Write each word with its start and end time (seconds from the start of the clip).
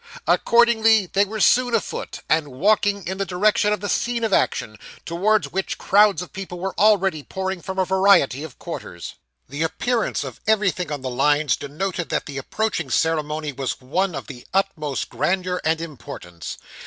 Accordingly 0.25 1.05
they 1.05 1.25
were 1.25 1.39
soon 1.39 1.75
afoot, 1.75 2.21
and 2.27 2.47
walking 2.47 3.05
in 3.05 3.19
the 3.19 3.23
direction 3.25 3.71
of 3.71 3.81
the 3.81 3.87
scene 3.87 4.23
of 4.23 4.33
action, 4.33 4.79
towards 5.05 5.51
which 5.51 5.77
crowds 5.77 6.23
of 6.23 6.33
people 6.33 6.59
were 6.59 6.73
already 6.79 7.21
pouring 7.21 7.61
from 7.61 7.77
a 7.77 7.85
variety 7.85 8.41
of 8.43 8.57
quarters. 8.57 9.13
The 9.47 9.61
appearance 9.61 10.23
of 10.23 10.41
everything 10.47 10.91
on 10.91 11.03
the 11.03 11.09
lines 11.11 11.55
denoted 11.55 12.09
that 12.09 12.25
the 12.25 12.39
approaching 12.39 12.89
ceremony 12.89 13.51
was 13.51 13.79
one 13.79 14.15
of 14.15 14.25
the 14.25 14.43
utmost 14.55 15.07
grandeur 15.07 15.61
and 15.63 15.79
importance. 15.79 16.57